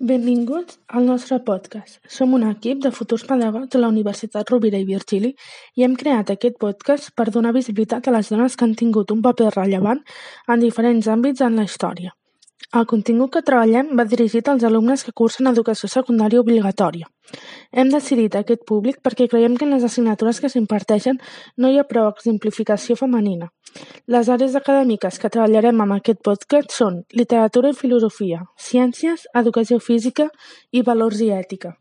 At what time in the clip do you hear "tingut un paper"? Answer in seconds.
8.74-9.52